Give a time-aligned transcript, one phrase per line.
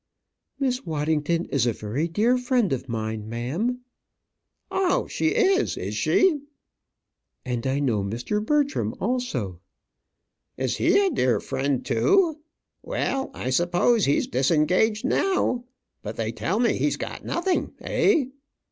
[0.57, 3.81] "Miss Waddington is a very dear friend of mine, ma'am."
[4.71, 6.41] "Oh; she is, is she?"
[7.45, 8.43] "And I know Mr.
[8.43, 9.61] Bertram also."
[10.57, 12.39] "Is he a dear friend too?
[12.81, 15.65] Well, I suppose he's disengaged now.
[16.01, 18.25] But they tell me he's got nothing, eh?"